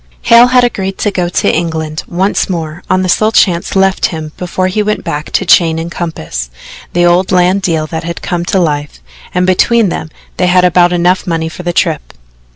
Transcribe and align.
Hale 0.23 0.47
had 0.47 0.63
agreed 0.63 0.97
to 0.97 1.11
go 1.11 1.29
to 1.29 1.55
England 1.55 2.01
once 2.07 2.49
more 2.49 2.81
on 2.89 3.03
the 3.03 3.07
sole 3.07 3.31
chance 3.31 3.75
left 3.75 4.07
him 4.07 4.31
before 4.35 4.65
he 4.65 4.81
went 4.81 5.03
back 5.03 5.29
to 5.33 5.45
chain 5.45 5.77
and 5.77 5.91
compass 5.91 6.49
the 6.93 7.05
old 7.05 7.31
land 7.31 7.61
deal 7.61 7.85
that 7.85 8.03
had 8.03 8.23
come 8.23 8.43
to 8.45 8.57
life 8.59 8.99
and 9.35 9.45
between 9.45 9.89
them 9.89 10.09
they 10.37 10.47
had 10.47 10.65
about 10.65 10.91
enough 10.91 11.27
money 11.27 11.49
for 11.49 11.61
the 11.61 11.71
trip. 11.71 12.13